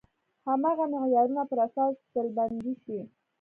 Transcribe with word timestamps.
هماغه 0.47 0.85
معیارونو 0.93 1.43
پر 1.49 1.57
اساس 1.67 1.93
ډلبندي 2.13 2.73
شي. 2.83 2.97